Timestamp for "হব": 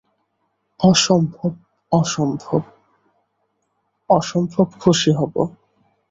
5.11-5.35